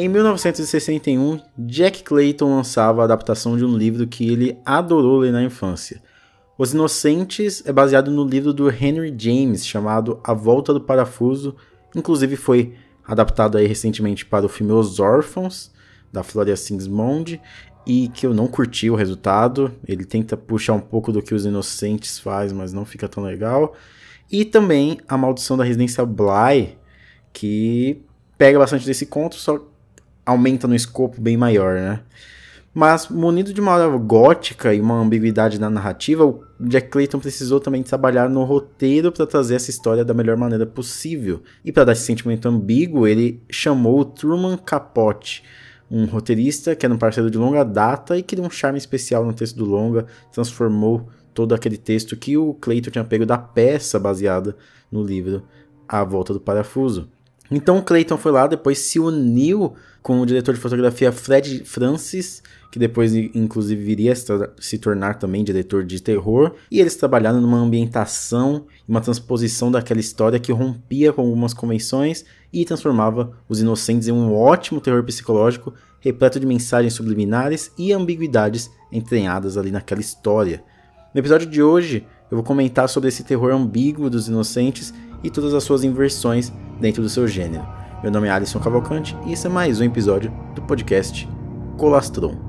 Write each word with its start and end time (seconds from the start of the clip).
Em 0.00 0.08
1961, 0.08 1.40
Jack 1.58 2.04
Clayton 2.04 2.54
lançava 2.54 3.00
a 3.00 3.04
adaptação 3.04 3.56
de 3.56 3.64
um 3.64 3.76
livro 3.76 4.06
que 4.06 4.30
ele 4.32 4.56
adorou 4.64 5.18
ler 5.18 5.32
na 5.32 5.42
infância. 5.42 6.00
Os 6.56 6.72
Inocentes 6.72 7.64
é 7.66 7.72
baseado 7.72 8.08
no 8.08 8.24
livro 8.24 8.52
do 8.52 8.70
Henry 8.70 9.12
James 9.18 9.66
chamado 9.66 10.20
A 10.22 10.32
Volta 10.32 10.72
do 10.72 10.80
Parafuso, 10.80 11.56
inclusive 11.96 12.36
foi 12.36 12.76
adaptado 13.04 13.58
aí 13.58 13.66
recentemente 13.66 14.24
para 14.24 14.46
o 14.46 14.48
filme 14.48 14.70
Os 14.72 15.00
Órfãos, 15.00 15.72
da 16.12 16.22
Floria 16.22 16.56
Sigismond, 16.56 17.40
e 17.84 18.06
que 18.06 18.24
eu 18.24 18.32
não 18.32 18.46
curti 18.46 18.88
o 18.88 18.94
resultado. 18.94 19.74
Ele 19.84 20.04
tenta 20.04 20.36
puxar 20.36 20.74
um 20.74 20.80
pouco 20.80 21.10
do 21.10 21.20
que 21.20 21.34
os 21.34 21.44
Inocentes 21.44 22.20
faz, 22.20 22.52
mas 22.52 22.72
não 22.72 22.84
fica 22.84 23.08
tão 23.08 23.24
legal. 23.24 23.74
E 24.30 24.44
também 24.44 25.00
A 25.08 25.18
Maldição 25.18 25.56
da 25.56 25.64
Residência 25.64 26.06
Bly, 26.06 26.78
que 27.32 28.00
pega 28.38 28.60
bastante 28.60 28.86
desse 28.86 29.04
conto, 29.04 29.34
só 29.34 29.67
aumenta 30.28 30.68
no 30.68 30.74
escopo 30.74 31.20
bem 31.20 31.38
maior, 31.38 31.74
né? 31.74 32.00
Mas, 32.74 33.08
munido 33.08 33.52
de 33.52 33.60
uma 33.62 33.72
aura 33.72 33.96
gótica 33.96 34.74
e 34.74 34.80
uma 34.80 35.00
ambiguidade 35.00 35.58
na 35.58 35.70
narrativa, 35.70 36.24
o 36.24 36.44
Jack 36.60 36.90
Clayton 36.90 37.18
precisou 37.18 37.58
também 37.58 37.82
trabalhar 37.82 38.28
no 38.28 38.44
roteiro 38.44 39.10
para 39.10 39.26
trazer 39.26 39.54
essa 39.54 39.70
história 39.70 40.04
da 40.04 40.12
melhor 40.12 40.36
maneira 40.36 40.66
possível. 40.66 41.42
E 41.64 41.72
para 41.72 41.84
dar 41.84 41.92
esse 41.92 42.02
sentimento 42.02 42.46
ambíguo, 42.46 43.06
ele 43.06 43.42
chamou 43.50 44.00
o 44.00 44.04
Truman 44.04 44.58
Capote, 44.58 45.42
um 45.90 46.04
roteirista 46.04 46.76
que 46.76 46.84
era 46.84 46.94
um 46.94 46.98
parceiro 46.98 47.30
de 47.30 47.38
longa 47.38 47.64
data 47.64 48.18
e 48.18 48.22
que 48.22 48.36
deu 48.36 48.44
um 48.44 48.50
charme 48.50 48.76
especial 48.76 49.24
no 49.24 49.32
texto 49.32 49.56
do 49.56 49.64
longa, 49.64 50.06
transformou 50.30 51.08
todo 51.32 51.54
aquele 51.54 51.78
texto 51.78 52.16
que 52.16 52.36
o 52.36 52.52
Clayton 52.52 52.90
tinha 52.90 53.04
pego 53.04 53.24
da 53.24 53.38
peça 53.38 53.98
baseada 53.98 54.54
no 54.92 55.02
livro 55.02 55.42
A 55.88 56.04
Volta 56.04 56.34
do 56.34 56.40
Parafuso. 56.40 57.08
Então 57.50 57.78
o 57.78 57.82
Clayton 57.82 58.18
foi 58.18 58.32
lá, 58.32 58.46
depois 58.46 58.78
se 58.78 58.98
uniu 58.98 59.74
com 60.02 60.20
o 60.20 60.26
diretor 60.26 60.54
de 60.54 60.60
fotografia 60.60 61.10
Fred 61.12 61.64
Francis, 61.64 62.42
que 62.70 62.78
depois 62.78 63.14
inclusive 63.14 63.82
viria 63.82 64.14
se 64.14 64.78
tornar 64.78 65.14
também 65.14 65.42
diretor 65.42 65.84
de 65.84 66.02
terror, 66.02 66.54
e 66.70 66.80
eles 66.80 66.96
trabalharam 66.96 67.40
numa 67.40 67.58
ambientação, 67.58 68.66
uma 68.86 69.00
transposição 69.00 69.70
daquela 69.70 70.00
história 70.00 70.38
que 70.38 70.52
rompia 70.52 71.12
com 71.12 71.22
algumas 71.22 71.54
convenções 71.54 72.24
e 72.52 72.64
transformava 72.64 73.32
Os 73.48 73.60
Inocentes 73.60 74.08
em 74.08 74.12
um 74.12 74.34
ótimo 74.34 74.80
terror 74.80 75.02
psicológico, 75.02 75.74
repleto 76.00 76.38
de 76.38 76.46
mensagens 76.46 76.94
subliminares 76.94 77.72
e 77.76 77.92
ambiguidades 77.92 78.70
entranhadas 78.92 79.56
ali 79.56 79.70
naquela 79.70 80.00
história. 80.00 80.62
No 81.14 81.18
episódio 81.18 81.48
de 81.48 81.62
hoje, 81.62 82.06
eu 82.30 82.36
vou 82.36 82.44
comentar 82.44 82.88
sobre 82.88 83.08
esse 83.08 83.24
terror 83.24 83.52
ambíguo 83.52 84.10
dos 84.10 84.28
Inocentes 84.28 84.92
e 85.22 85.30
todas 85.30 85.54
as 85.54 85.64
suas 85.64 85.84
inversões 85.84 86.52
dentro 86.80 87.02
do 87.02 87.08
seu 87.08 87.26
gênero. 87.26 87.66
Meu 88.02 88.12
nome 88.12 88.28
é 88.28 88.30
Alisson 88.30 88.60
Cavalcante 88.60 89.16
e 89.26 89.32
esse 89.32 89.46
é 89.46 89.50
mais 89.50 89.80
um 89.80 89.84
episódio 89.84 90.32
do 90.54 90.62
podcast 90.62 91.28
Colastron. 91.76 92.47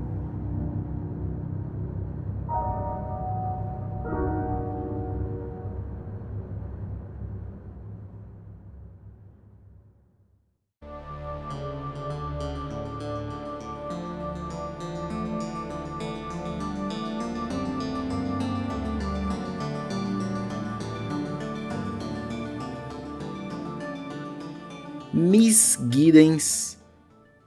Giddens 26.10 26.80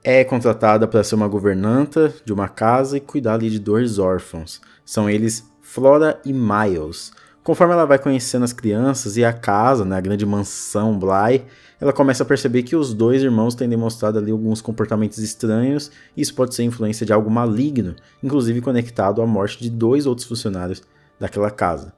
é 0.01 0.23
contratada 0.23 0.87
para 0.87 1.03
ser 1.03 1.15
uma 1.15 1.27
governanta 1.27 2.13
de 2.23 2.31
uma 2.31 2.47
casa 2.47 2.95
e 2.95 3.01
cuidar 3.01 3.33
ali 3.33 3.49
de 3.49 3.59
dois 3.59 3.99
órfãos. 3.99 4.61
São 4.85 5.09
eles 5.09 5.45
Flora 5.61 6.19
e 6.25 6.31
Miles. 6.31 7.11
Conforme 7.43 7.73
ela 7.73 7.85
vai 7.85 7.99
conhecendo 7.99 8.43
as 8.43 8.53
crianças 8.53 9.17
e 9.17 9.25
a 9.25 9.33
casa, 9.33 9.83
né, 9.83 9.97
a 9.97 10.01
grande 10.01 10.25
mansão 10.25 10.97
Bly, 10.97 11.43
ela 11.79 11.91
começa 11.91 12.23
a 12.23 12.25
perceber 12.25 12.63
que 12.63 12.73
os 12.73 12.93
dois 12.93 13.21
irmãos 13.21 13.53
têm 13.53 13.67
demonstrado 13.67 14.17
ali 14.17 14.31
alguns 14.31 14.61
comportamentos 14.61 15.17
estranhos 15.17 15.91
e 16.15 16.21
isso 16.21 16.33
pode 16.33 16.55
ser 16.55 16.63
influência 16.63 17.05
de 17.05 17.11
algo 17.11 17.29
maligno, 17.29 17.97
inclusive 18.23 18.61
conectado 18.61 19.21
à 19.21 19.27
morte 19.27 19.61
de 19.61 19.69
dois 19.69 20.05
outros 20.05 20.25
funcionários 20.25 20.81
daquela 21.19 21.51
casa. 21.51 21.93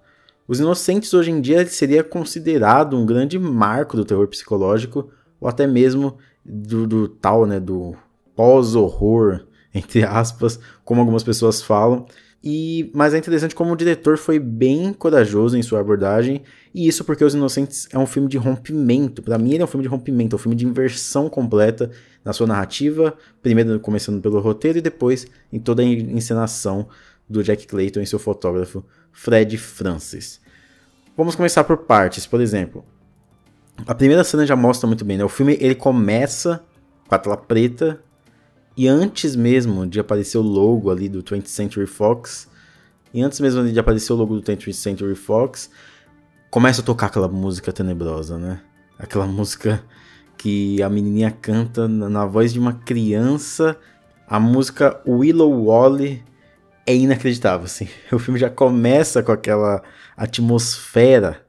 Os 0.48 0.60
Inocentes 0.60 1.14
hoje 1.14 1.30
em 1.30 1.40
dia 1.40 1.64
seria 1.68 2.04
considerado 2.04 2.98
um 2.98 3.06
grande 3.06 3.38
marco 3.38 3.96
do 3.96 4.06
terror 4.06 4.28
psicológico, 4.28 5.12
ou 5.40 5.48
até 5.48 5.68
mesmo 5.68 6.18
do, 6.46 6.86
do 6.86 7.08
tal, 7.08 7.46
né, 7.46 7.60
do 7.60 7.96
pós-horror, 8.36 9.46
entre 9.74 10.04
aspas, 10.04 10.60
como 10.84 11.02
algumas 11.02 11.24
pessoas 11.24 11.62
falam. 11.62 12.06
E, 12.48 12.92
mas 12.94 13.16
é 13.16 13.18
interessante 13.18 13.56
como 13.56 13.74
o 13.74 13.76
diretor 13.76 14.20
foi 14.20 14.38
bem 14.38 14.94
corajoso 14.94 15.58
em 15.58 15.64
sua 15.64 15.80
abordagem, 15.80 16.44
e 16.76 16.88
isso 16.88 17.04
porque 17.04 17.26
Os 17.26 17.34
Inocentes 17.34 17.88
é 17.92 17.98
um 17.98 18.06
filme 18.06 18.30
de 18.30 18.38
rompimento. 18.38 19.24
Para 19.24 19.40
mim, 19.40 19.54
ele 19.54 19.64
é 19.64 19.66
um 19.66 19.68
filme 19.68 19.82
de 19.82 19.90
rompimento, 19.90 20.36
é 20.36 20.38
um 20.38 20.40
filme 20.40 20.56
de 20.56 20.64
inversão 20.64 21.28
completa 21.28 21.90
na 22.24 22.34
sua 22.34 22.46
narrativa, 22.46 23.16
primeiro 23.42 23.80
começando 23.80 24.22
pelo 24.22 24.40
roteiro 24.40 24.78
e 24.78 24.82
depois 24.82 25.26
em 25.52 25.60
toda 25.60 25.82
a 25.82 25.86
encenação 25.86 26.88
do 27.28 27.44
Jack 27.44 27.66
Clayton 27.66 28.02
e 28.02 28.06
seu 28.06 28.20
fotógrafo 28.20 28.86
Fred 29.12 29.58
Francis. 29.58 30.40
Vamos 31.18 31.36
começar 31.36 31.64
por 31.64 31.78
partes, 31.78 32.28
por 32.28 32.42
exemplo. 32.42 32.86
A 33.86 33.94
primeira 33.94 34.24
cena 34.24 34.46
já 34.46 34.56
mostra 34.56 34.88
muito 34.88 35.04
bem, 35.04 35.18
né? 35.18 35.24
O 35.24 35.30
filme 35.30 35.58
ele 35.60 35.76
começa 35.76 36.64
com 37.08 37.16
a 37.16 37.20
tela 37.20 37.38
preta 37.38 38.00
e 38.78 38.88
antes 38.88 39.36
mesmo 39.36 39.86
de 39.86 40.00
aparecer 40.00 40.38
o 40.38 40.42
logo 40.42 40.90
ali 40.90 41.08
do 41.08 41.24
20th 41.24 41.48
Century 41.48 41.86
Fox, 41.86 42.50
e 43.14 43.22
antes 43.22 43.40
mesmo 43.40 43.66
de 43.72 43.80
aparecer 43.80 44.12
o 44.12 44.16
logo 44.16 44.36
do 44.36 44.42
20th 44.42 44.74
Century 44.74 45.16
Fox, 45.16 45.70
começa 46.50 46.82
a 46.82 46.84
tocar 46.84 47.08
aquela 47.08 47.28
música 47.28 47.72
tenebrosa, 47.72 48.38
né? 48.38 48.62
Aquela 49.00 49.26
música 49.26 49.84
que 50.38 50.82
a 50.82 50.90
menininha 50.90 51.32
canta 51.32 51.88
na 51.88 52.26
voz 52.26 52.52
de 52.52 52.60
uma 52.60 52.74
criança. 52.74 53.78
A 54.28 54.40
música 54.40 55.02
Willow 55.08 55.66
Wally 55.66 56.24
é 56.86 56.96
inacreditável, 56.96 57.66
assim. 57.66 57.88
O 58.12 58.20
filme 58.20 58.40
já 58.40 58.50
começa 58.50 59.24
com 59.24 59.32
aquela 59.32 59.82
atmosfera 60.18 61.45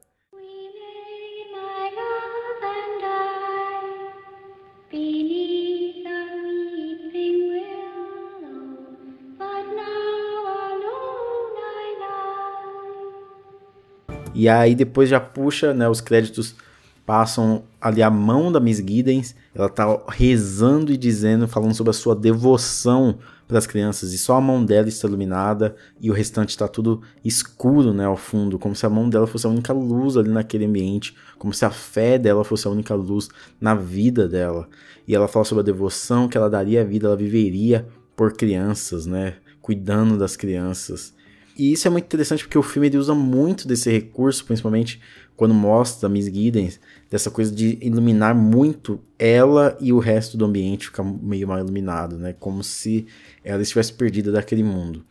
E 14.33 14.47
aí 14.47 14.75
depois 14.75 15.09
já 15.09 15.19
puxa, 15.19 15.73
né, 15.73 15.87
os 15.89 16.01
créditos 16.01 16.55
passam 17.05 17.63
ali 17.79 18.03
a 18.03 18.09
mão 18.09 18.51
da 18.51 18.59
Miss 18.59 18.79
Giddens, 18.79 19.33
ela 19.55 19.69
tá 19.69 19.85
rezando 20.09 20.91
e 20.91 20.97
dizendo, 20.97 21.47
falando 21.47 21.73
sobre 21.73 21.91
a 21.91 21.93
sua 21.93 22.13
devoção 22.13 23.17
para 23.47 23.57
as 23.57 23.65
crianças, 23.65 24.11
e 24.11 24.17
só 24.17 24.35
a 24.35 24.41
mão 24.41 24.65
dela 24.65 24.89
está 24.89 25.07
iluminada 25.07 25.73
e 26.01 26.11
o 26.11 26.13
restante 26.13 26.49
está 26.49 26.67
tudo 26.67 27.01
escuro, 27.23 27.93
né, 27.93 28.03
ao 28.03 28.17
fundo, 28.17 28.59
como 28.59 28.75
se 28.75 28.85
a 28.85 28.89
mão 28.89 29.09
dela 29.09 29.25
fosse 29.25 29.47
a 29.47 29.49
única 29.49 29.71
luz 29.71 30.17
ali 30.17 30.29
naquele 30.29 30.65
ambiente, 30.65 31.15
como 31.39 31.53
se 31.53 31.63
a 31.63 31.69
fé 31.69 32.19
dela 32.19 32.43
fosse 32.43 32.67
a 32.67 32.71
única 32.71 32.93
luz 32.93 33.29
na 33.59 33.73
vida 33.73 34.27
dela. 34.27 34.67
E 35.07 35.15
ela 35.15 35.29
fala 35.29 35.45
sobre 35.45 35.61
a 35.61 35.65
devoção 35.65 36.27
que 36.27 36.37
ela 36.37 36.49
daria 36.49 36.81
à 36.81 36.83
vida, 36.83 37.07
ela 37.07 37.15
viveria 37.15 37.87
por 38.17 38.33
crianças, 38.33 39.05
né, 39.05 39.35
cuidando 39.61 40.17
das 40.17 40.35
crianças. 40.35 41.13
E 41.57 41.71
isso 41.71 41.87
é 41.87 41.91
muito 41.91 42.05
interessante 42.05 42.43
porque 42.43 42.57
o 42.57 42.63
filme 42.63 42.87
ele 42.87 42.97
usa 42.97 43.15
muito 43.15 43.67
desse 43.67 43.91
recurso, 43.91 44.45
principalmente 44.45 45.01
quando 45.35 45.53
mostra 45.53 46.07
a 46.07 46.09
Miss 46.09 46.25
Giddens, 46.25 46.79
dessa 47.09 47.31
coisa 47.31 47.53
de 47.53 47.77
iluminar 47.81 48.35
muito 48.35 48.99
ela 49.17 49.75
e 49.79 49.91
o 49.91 49.99
resto 49.99 50.37
do 50.37 50.45
ambiente 50.45 50.85
ficar 50.85 51.03
meio 51.03 51.47
mal 51.47 51.59
iluminado, 51.59 52.17
né? 52.17 52.35
Como 52.39 52.63
se 52.63 53.07
ela 53.43 53.61
estivesse 53.61 53.93
perdida 53.93 54.31
daquele 54.31 54.63
mundo. 54.63 55.03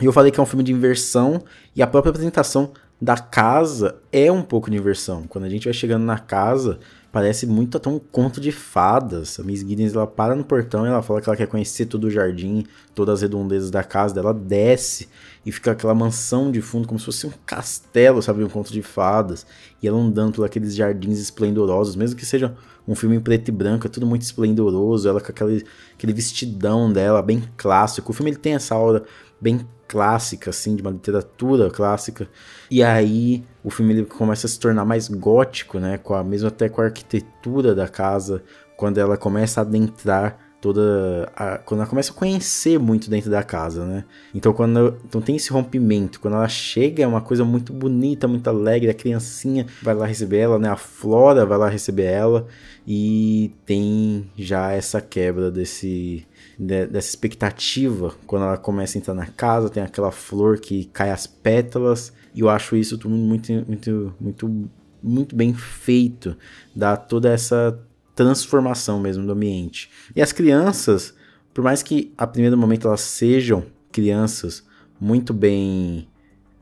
E 0.00 0.04
eu 0.04 0.12
falei 0.12 0.30
que 0.30 0.38
é 0.38 0.42
um 0.42 0.46
filme 0.46 0.64
de 0.64 0.72
inversão 0.72 1.42
e 1.74 1.82
a 1.82 1.86
própria 1.86 2.10
apresentação 2.10 2.72
da 3.00 3.16
casa 3.16 3.96
é 4.12 4.30
um 4.30 4.42
pouco 4.42 4.70
de 4.70 4.76
inversão. 4.76 5.26
Quando 5.28 5.44
a 5.44 5.48
gente 5.48 5.64
vai 5.64 5.74
chegando 5.74 6.04
na 6.04 6.18
casa, 6.18 6.78
parece 7.14 7.46
muito 7.46 7.76
até 7.76 7.88
um 7.88 8.00
conto 8.00 8.40
de 8.40 8.50
fadas. 8.50 9.38
A 9.38 9.44
Miss 9.44 9.60
Giddens 9.60 9.94
ela 9.94 10.04
para 10.04 10.34
no 10.34 10.42
portão 10.42 10.84
e 10.84 10.88
ela 10.88 11.00
fala 11.00 11.20
que 11.20 11.28
ela 11.28 11.36
quer 11.36 11.46
conhecer 11.46 11.86
todo 11.86 12.08
o 12.08 12.10
jardim, 12.10 12.66
todas 12.92 13.14
as 13.14 13.22
redondezas 13.22 13.70
da 13.70 13.84
casa 13.84 14.12
dela, 14.12 14.34
desce 14.34 15.08
e 15.46 15.52
fica 15.52 15.70
aquela 15.70 15.94
mansão 15.94 16.50
de 16.50 16.60
fundo 16.60 16.88
como 16.88 16.98
se 16.98 17.06
fosse 17.06 17.24
um 17.24 17.32
castelo, 17.46 18.20
sabe, 18.20 18.42
um 18.42 18.48
conto 18.48 18.72
de 18.72 18.82
fadas, 18.82 19.46
e 19.80 19.86
ela 19.86 19.96
andando 19.96 20.32
por 20.32 20.44
aqueles 20.44 20.74
jardins 20.74 21.20
esplendorosos, 21.20 21.94
mesmo 21.94 22.16
que 22.16 22.26
seja 22.26 22.52
um 22.86 22.96
filme 22.96 23.14
em 23.14 23.20
preto 23.20 23.48
e 23.48 23.52
branco, 23.52 23.86
é 23.86 23.90
tudo 23.90 24.08
muito 24.08 24.22
esplendoroso, 24.22 25.08
ela 25.08 25.20
com 25.20 25.30
aquele, 25.30 25.64
aquele 25.94 26.12
vestidão 26.12 26.92
dela, 26.92 27.22
bem 27.22 27.44
clássico. 27.56 28.10
O 28.10 28.14
filme 28.14 28.32
ele 28.32 28.38
tem 28.38 28.54
essa 28.54 28.74
aura 28.74 29.04
bem 29.40 29.64
clássica, 29.94 30.50
assim, 30.50 30.74
de 30.74 30.82
uma 30.82 30.90
literatura 30.90 31.70
clássica. 31.70 32.28
E 32.68 32.82
aí 32.82 33.44
o 33.62 33.70
filme 33.70 33.94
ele 33.94 34.04
começa 34.04 34.48
a 34.48 34.50
se 34.50 34.58
tornar 34.58 34.84
mais 34.84 35.06
gótico, 35.06 35.78
né? 35.78 35.98
Com 35.98 36.14
a, 36.14 36.24
mesmo 36.24 36.48
até 36.48 36.68
com 36.68 36.80
a 36.80 36.86
arquitetura 36.86 37.76
da 37.76 37.86
casa, 37.86 38.42
quando 38.76 38.98
ela 38.98 39.16
começa 39.16 39.60
a 39.60 39.62
adentrar 39.62 40.36
toda 40.64 41.30
a, 41.36 41.58
quando 41.58 41.80
ela 41.80 41.86
começa 41.86 42.10
a 42.10 42.14
conhecer 42.14 42.78
muito 42.78 43.10
dentro 43.10 43.30
da 43.30 43.42
casa, 43.42 43.84
né? 43.84 44.02
Então 44.34 44.50
quando 44.54 44.96
então 45.04 45.20
tem 45.20 45.36
esse 45.36 45.52
rompimento, 45.52 46.18
quando 46.18 46.38
ela 46.38 46.48
chega 46.48 47.02
é 47.02 47.06
uma 47.06 47.20
coisa 47.20 47.44
muito 47.44 47.70
bonita, 47.70 48.26
muito 48.26 48.48
alegre, 48.48 48.88
a 48.88 48.94
criancinha 48.94 49.66
vai 49.82 49.94
lá 49.94 50.06
receber 50.06 50.38
ela, 50.38 50.58
né? 50.58 50.70
A 50.70 50.76
Flora 50.76 51.44
vai 51.44 51.58
lá 51.58 51.68
receber 51.68 52.04
ela 52.04 52.46
e 52.86 53.52
tem 53.66 54.30
já 54.38 54.72
essa 54.72 55.02
quebra 55.02 55.50
desse 55.50 56.26
dessa 56.58 57.10
expectativa 57.10 58.14
quando 58.26 58.46
ela 58.46 58.56
começa 58.56 58.96
a 58.96 58.98
entrar 58.98 59.12
na 59.12 59.26
casa, 59.26 59.68
tem 59.68 59.82
aquela 59.82 60.10
flor 60.10 60.58
que 60.58 60.86
cai 60.86 61.10
as 61.10 61.26
pétalas 61.26 62.10
e 62.34 62.40
eu 62.40 62.48
acho 62.48 62.74
isso 62.74 62.96
tudo 62.96 63.14
muito 63.14 63.52
muito 63.68 64.14
muito 64.18 64.70
muito 65.02 65.36
bem 65.36 65.52
feito, 65.52 66.34
dá 66.74 66.96
toda 66.96 67.30
essa 67.30 67.78
transformação 68.14 69.00
mesmo 69.00 69.26
do 69.26 69.32
ambiente. 69.32 69.90
E 70.14 70.22
as 70.22 70.32
crianças, 70.32 71.14
por 71.52 71.62
mais 71.62 71.82
que 71.82 72.12
a 72.16 72.26
primeiro 72.26 72.56
momento 72.56 72.86
elas 72.86 73.00
sejam 73.00 73.64
crianças 73.90 74.64
muito 75.00 75.32
bem. 75.32 76.08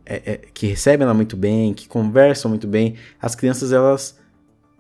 É, 0.05 0.33
é, 0.33 0.37
que 0.53 0.67
recebem 0.67 1.05
ela 1.05 1.15
muito 1.15 1.37
bem, 1.37 1.73
que 1.73 1.87
conversam 1.87 2.49
muito 2.49 2.67
bem, 2.67 2.97
as 3.21 3.37
crianças 3.37 3.73
elas 3.73 4.19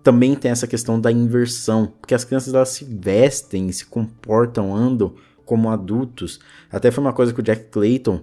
também 0.03 0.35
têm 0.35 0.51
essa 0.51 0.67
questão 0.67 1.01
da 1.01 1.13
inversão, 1.13 1.93
porque 2.01 2.13
as 2.13 2.25
crianças 2.25 2.53
elas 2.53 2.71
se 2.71 2.85
vestem, 2.85 3.71
se 3.71 3.87
comportam, 3.87 4.75
andam 4.75 5.15
como 5.47 5.71
adultos. 5.71 6.41
Até 6.71 6.91
foi 6.91 7.05
uma 7.05 7.13
coisa 7.13 7.33
que 7.33 7.39
o 7.39 7.43
Jack 7.43 7.67
Clayton 7.71 8.21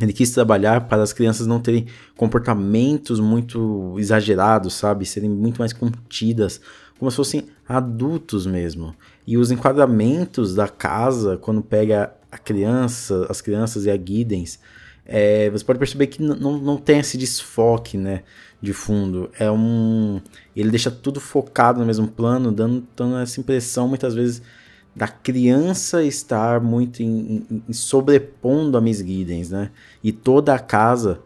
ele 0.00 0.12
quis 0.12 0.30
trabalhar 0.30 0.88
para 0.88 1.02
as 1.02 1.12
crianças 1.12 1.46
não 1.46 1.60
terem 1.60 1.86
comportamentos 2.16 3.18
muito 3.18 3.94
exagerados, 3.98 4.74
sabe? 4.74 5.04
Serem 5.04 5.28
muito 5.28 5.58
mais 5.58 5.72
contidas, 5.72 6.60
como 7.00 7.10
se 7.10 7.16
fossem 7.16 7.48
adultos 7.66 8.46
mesmo. 8.46 8.94
E 9.26 9.38
os 9.38 9.50
enquadramentos 9.50 10.54
da 10.54 10.68
casa, 10.68 11.38
quando 11.38 11.62
pega 11.62 12.12
a 12.30 12.36
criança, 12.36 13.26
as 13.30 13.40
crianças 13.40 13.86
e 13.86 13.90
a 13.90 13.96
Guidens, 13.96 14.60
é, 15.06 15.48
você 15.48 15.64
pode 15.64 15.78
perceber 15.78 16.08
que 16.08 16.22
não, 16.22 16.58
não 16.58 16.76
tem 16.76 16.98
esse 16.98 17.16
desfoque, 17.16 17.96
né, 17.96 18.22
de 18.60 18.74
fundo. 18.74 19.30
É 19.38 19.50
um, 19.50 20.20
ele 20.54 20.68
deixa 20.68 20.90
tudo 20.90 21.18
focado 21.18 21.80
no 21.80 21.86
mesmo 21.86 22.06
plano, 22.06 22.52
dando, 22.52 22.86
dando 22.94 23.16
essa 23.16 23.40
impressão 23.40 23.88
muitas 23.88 24.14
vezes 24.14 24.42
da 24.94 25.08
criança 25.08 26.04
estar 26.04 26.60
muito 26.60 27.02
em, 27.02 27.46
em, 27.66 27.72
sobrepondo 27.72 28.76
a 28.76 28.80
Miss 28.80 28.98
Giddens, 28.98 29.48
né? 29.48 29.70
E 30.04 30.12
toda 30.12 30.54
a 30.54 30.58
casa 30.58 31.22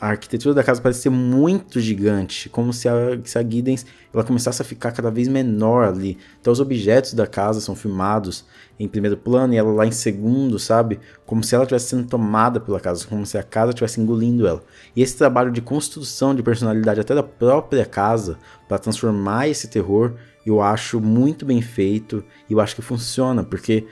a 0.00 0.08
arquitetura 0.08 0.54
da 0.54 0.64
casa 0.64 0.80
parece 0.80 1.02
ser 1.02 1.10
muito 1.10 1.80
gigante, 1.80 2.48
como 2.48 2.72
se 2.72 2.88
a, 2.88 3.18
se 3.24 3.38
a 3.38 3.42
Giddens 3.42 3.86
ela 4.12 4.24
começasse 4.24 4.60
a 4.60 4.64
ficar 4.64 4.92
cada 4.92 5.10
vez 5.10 5.28
menor 5.28 5.88
ali. 5.88 6.18
Então 6.40 6.52
os 6.52 6.60
objetos 6.60 7.14
da 7.14 7.26
casa 7.26 7.60
são 7.60 7.74
filmados 7.74 8.44
em 8.78 8.88
primeiro 8.88 9.16
plano 9.16 9.54
e 9.54 9.56
ela 9.56 9.72
lá 9.72 9.86
em 9.86 9.92
segundo, 9.92 10.58
sabe? 10.58 10.98
Como 11.26 11.42
se 11.44 11.54
ela 11.54 11.64
estivesse 11.64 11.88
sendo 11.88 12.08
tomada 12.08 12.58
pela 12.58 12.80
casa, 12.80 13.06
como 13.06 13.24
se 13.24 13.38
a 13.38 13.42
casa 13.42 13.70
estivesse 13.70 14.00
engolindo 14.00 14.46
ela. 14.46 14.62
E 14.94 15.02
esse 15.02 15.16
trabalho 15.16 15.50
de 15.52 15.60
construção 15.60 16.34
de 16.34 16.42
personalidade 16.42 17.00
até 17.00 17.14
da 17.14 17.22
própria 17.22 17.84
casa 17.84 18.38
para 18.68 18.78
transformar 18.78 19.48
esse 19.48 19.68
terror, 19.68 20.14
eu 20.44 20.60
acho 20.60 21.00
muito 21.00 21.44
bem 21.44 21.60
feito 21.60 22.24
e 22.48 22.52
eu 22.52 22.60
acho 22.60 22.74
que 22.74 22.82
funciona, 22.82 23.44
porque 23.44 23.86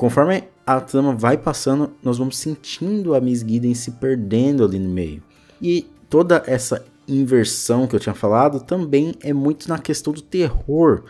conforme 0.00 0.44
a 0.66 0.80
trama 0.80 1.14
vai 1.14 1.36
passando, 1.36 1.92
nós 2.02 2.16
vamos 2.16 2.38
sentindo 2.38 3.14
a 3.14 3.20
Miss 3.20 3.40
Gideon 3.40 3.74
se 3.74 3.90
perdendo 3.90 4.64
ali 4.64 4.78
no 4.78 4.88
meio. 4.88 5.22
E 5.60 5.86
toda 6.08 6.42
essa 6.46 6.82
inversão 7.06 7.86
que 7.86 7.94
eu 7.94 8.00
tinha 8.00 8.14
falado 8.14 8.60
também 8.60 9.14
é 9.20 9.34
muito 9.34 9.68
na 9.68 9.78
questão 9.78 10.10
do 10.10 10.22
terror. 10.22 11.04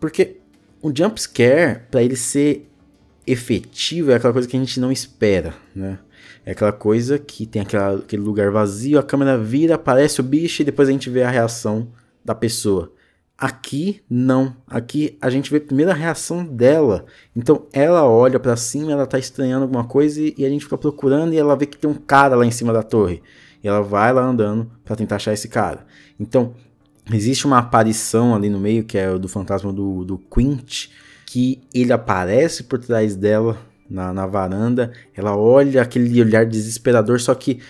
Porque 0.00 0.38
o 0.80 0.90
jump 0.96 1.20
scare, 1.20 1.80
para 1.90 2.02
ele 2.02 2.16
ser 2.16 2.70
efetivo, 3.26 4.12
é 4.12 4.14
aquela 4.14 4.32
coisa 4.32 4.48
que 4.48 4.56
a 4.56 4.60
gente 4.60 4.80
não 4.80 4.90
espera, 4.90 5.52
né? 5.76 5.98
É 6.46 6.52
aquela 6.52 6.72
coisa 6.72 7.18
que 7.18 7.44
tem 7.44 7.60
aquela, 7.60 7.98
aquele 7.98 8.22
lugar 8.22 8.50
vazio, 8.50 8.98
a 8.98 9.02
câmera 9.02 9.36
vira, 9.36 9.74
aparece 9.74 10.22
o 10.22 10.24
bicho 10.24 10.62
e 10.62 10.64
depois 10.64 10.88
a 10.88 10.92
gente 10.92 11.10
vê 11.10 11.22
a 11.22 11.30
reação 11.30 11.88
da 12.24 12.34
pessoa. 12.34 12.90
Aqui 13.40 14.02
não. 14.10 14.56
Aqui 14.66 15.16
a 15.20 15.30
gente 15.30 15.48
vê 15.48 15.58
a 15.58 15.60
primeira 15.60 15.94
reação 15.94 16.44
dela. 16.44 17.06
Então 17.36 17.66
ela 17.72 18.04
olha 18.04 18.40
para 18.40 18.56
cima, 18.56 18.90
ela 18.90 19.06
tá 19.06 19.16
estranhando 19.16 19.62
alguma 19.62 19.84
coisa 19.84 20.20
e, 20.20 20.34
e, 20.36 20.44
a 20.44 20.48
gente 20.48 20.64
fica 20.64 20.76
procurando 20.76 21.32
e 21.32 21.38
ela 21.38 21.54
vê 21.54 21.64
que 21.64 21.78
tem 21.78 21.88
um 21.88 21.94
cara 21.94 22.34
lá 22.34 22.44
em 22.44 22.50
cima 22.50 22.72
da 22.72 22.82
torre. 22.82 23.22
E 23.62 23.68
ela 23.68 23.80
vai 23.80 24.12
lá 24.12 24.22
andando 24.22 24.68
para 24.84 24.96
tentar 24.96 25.16
achar 25.16 25.32
esse 25.32 25.46
cara. 25.46 25.86
Então 26.18 26.52
existe 27.12 27.46
uma 27.46 27.58
aparição 27.58 28.34
ali 28.34 28.50
no 28.50 28.58
meio 28.58 28.82
que 28.82 28.98
é 28.98 29.16
do 29.16 29.28
fantasma 29.28 29.72
do, 29.72 30.04
do 30.04 30.18
Quint, 30.18 30.88
que 31.24 31.60
ele 31.72 31.92
aparece 31.92 32.64
por 32.64 32.80
trás 32.80 33.14
dela 33.14 33.56
na, 33.88 34.12
na 34.12 34.26
varanda. 34.26 34.92
Ela 35.14 35.36
olha 35.36 35.80
aquele 35.80 36.20
olhar 36.20 36.44
desesperador, 36.44 37.20
só 37.20 37.36
que 37.36 37.60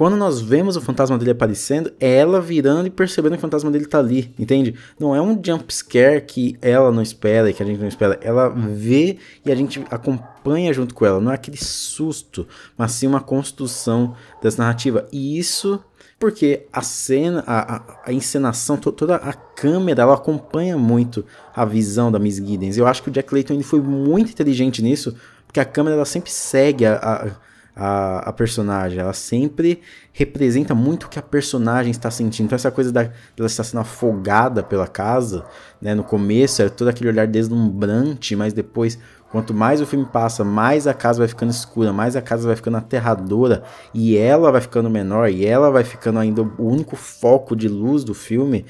quando 0.00 0.16
nós 0.16 0.40
vemos 0.40 0.76
o 0.76 0.80
fantasma 0.80 1.18
dele 1.18 1.32
aparecendo, 1.32 1.92
é 2.00 2.16
ela 2.16 2.40
virando 2.40 2.86
e 2.86 2.90
percebendo 2.90 3.32
que 3.32 3.36
o 3.36 3.40
fantasma 3.42 3.70
dele 3.70 3.84
tá 3.84 3.98
ali, 3.98 4.34
entende? 4.38 4.74
Não 4.98 5.14
é 5.14 5.20
um 5.20 5.38
jump 5.44 5.70
scare 5.70 6.22
que 6.22 6.56
ela 6.62 6.90
não 6.90 7.02
espera 7.02 7.50
e 7.50 7.52
que 7.52 7.62
a 7.62 7.66
gente 7.66 7.78
não 7.78 7.86
espera. 7.86 8.18
Ela 8.22 8.48
vê 8.48 9.18
e 9.44 9.52
a 9.52 9.54
gente 9.54 9.84
acompanha 9.90 10.72
junto 10.72 10.94
com 10.94 11.04
ela. 11.04 11.20
Não 11.20 11.30
é 11.30 11.34
aquele 11.34 11.58
susto, 11.58 12.48
mas 12.78 12.92
sim 12.92 13.06
uma 13.06 13.20
construção 13.20 14.16
dessa 14.42 14.62
narrativa. 14.62 15.06
E 15.12 15.38
isso 15.38 15.78
porque 16.18 16.66
a 16.72 16.80
cena, 16.80 17.44
a, 17.46 17.82
a, 18.06 18.10
encenação, 18.10 18.78
to, 18.78 18.92
toda 18.92 19.16
a 19.16 19.34
câmera, 19.34 20.00
ela 20.00 20.14
acompanha 20.14 20.78
muito 20.78 21.26
a 21.54 21.66
visão 21.66 22.10
da 22.10 22.18
Miss 22.18 22.36
Giddens. 22.36 22.78
Eu 22.78 22.86
acho 22.86 23.02
que 23.02 23.10
o 23.10 23.12
Jack 23.12 23.34
Layton 23.34 23.52
ele 23.52 23.62
foi 23.62 23.82
muito 23.82 24.30
inteligente 24.30 24.80
nisso, 24.80 25.14
porque 25.46 25.60
a 25.60 25.64
câmera 25.66 25.96
ela 25.96 26.06
sempre 26.06 26.30
segue 26.30 26.86
a, 26.86 26.94
a 26.94 27.49
a, 27.74 28.28
a, 28.28 28.32
personagem. 28.32 28.98
Ela 28.98 29.12
sempre 29.12 29.80
representa 30.12 30.74
muito 30.74 31.04
o 31.04 31.08
que 31.08 31.18
a 31.18 31.22
personagem 31.22 31.90
está 31.90 32.10
sentindo. 32.10 32.46
Então, 32.46 32.56
essa 32.56 32.70
coisa 32.70 32.92
da, 32.92 33.02
dela 33.02 33.46
estar 33.46 33.64
sendo 33.64 33.80
afogada 33.80 34.62
pela 34.62 34.86
casa, 34.86 35.44
né? 35.80 35.94
No 35.94 36.04
começo 36.04 36.62
era 36.62 36.70
todo 36.70 36.88
aquele 36.88 37.10
olhar 37.10 37.26
deslumbrante, 37.26 38.34
mas 38.36 38.52
depois, 38.52 38.98
quanto 39.30 39.54
mais 39.54 39.80
o 39.80 39.86
filme 39.86 40.06
passa, 40.06 40.44
mais 40.44 40.86
a 40.86 40.94
casa 40.94 41.18
vai 41.18 41.28
ficando 41.28 41.50
escura, 41.50 41.92
mais 41.92 42.16
a 42.16 42.22
casa 42.22 42.46
vai 42.46 42.56
ficando 42.56 42.76
aterradora, 42.76 43.62
e 43.94 44.16
ela 44.16 44.50
vai 44.50 44.60
ficando 44.60 44.90
menor, 44.90 45.30
e 45.30 45.46
ela 45.46 45.70
vai 45.70 45.84
ficando 45.84 46.18
ainda 46.18 46.42
o 46.42 46.66
único 46.66 46.96
foco 46.96 47.54
de 47.54 47.68
luz 47.68 48.04
do 48.04 48.14
filme. 48.14 48.66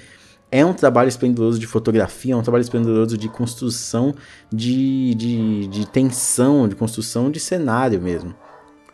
É 0.52 0.64
um 0.66 0.72
trabalho 0.72 1.08
esplendoroso 1.08 1.60
de 1.60 1.66
fotografia, 1.66 2.34
é 2.34 2.36
um 2.36 2.42
trabalho 2.42 2.62
esplendoroso 2.62 3.16
de 3.16 3.28
construção 3.28 4.12
de, 4.52 5.14
de, 5.14 5.68
de 5.68 5.86
tensão, 5.86 6.66
de 6.66 6.74
construção 6.74 7.30
de 7.30 7.38
cenário 7.38 8.00
mesmo. 8.00 8.34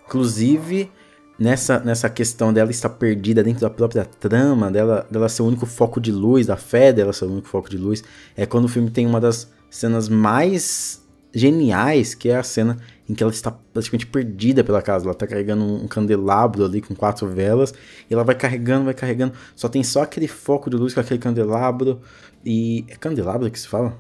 Inclusive, 0.07 0.91
nessa, 1.39 1.81
nessa 1.81 2.09
questão 2.09 2.53
dela 2.53 2.71
estar 2.71 2.89
perdida 2.89 3.43
dentro 3.43 3.61
da 3.61 3.71
própria 3.71 4.05
trama, 4.05 4.71
dela, 4.71 5.07
dela 5.11 5.29
ser 5.29 5.43
o 5.43 5.47
único 5.47 5.67
foco 5.67 6.01
de 6.01 6.13
luz, 6.13 6.47
da 6.47 6.57
fé 6.57 6.93
dela 6.93 7.13
ser 7.13 7.25
o 7.25 7.33
único 7.33 7.49
foco 7.49 7.69
de 7.69 7.77
luz, 7.77 8.03
é 8.37 8.47
quando 8.47 8.65
o 8.65 8.69
filme 8.69 8.91
tem 8.91 9.07
uma 9.07 9.21
das 9.21 9.51
cenas 9.71 10.09
mais 10.09 11.05
geniais, 11.35 12.15
que 12.15 12.31
é 12.31 12.37
a 12.37 12.43
cena 12.43 12.79
em 13.09 13.15
que 13.15 13.23
ela 13.23 13.31
está 13.31 13.51
praticamente 13.51 14.07
perdida 14.07 14.65
pela 14.65 14.81
casa. 14.81 15.05
Ela 15.05 15.13
está 15.13 15.27
carregando 15.27 15.65
um 15.65 15.87
candelabro 15.87 16.65
ali 16.65 16.81
com 16.81 16.95
quatro 16.95 17.29
velas, 17.29 17.75
e 18.09 18.15
ela 18.15 18.25
vai 18.25 18.35
carregando, 18.35 18.87
vai 18.87 18.95
carregando, 18.95 19.35
só 19.55 19.69
tem 19.69 19.83
só 19.83 20.03
aquele 20.03 20.27
foco 20.27 20.71
de 20.71 20.77
luz 20.77 20.95
com 20.95 21.01
aquele 21.01 21.21
candelabro, 21.21 22.01
e... 22.45 22.85
é 22.89 22.97
candelabro 22.97 23.51
que 23.51 23.61
se 23.61 23.69
fala? 23.69 23.97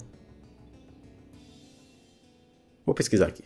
Vou 2.84 2.94
pesquisar 2.94 3.26
aqui. 3.26 3.42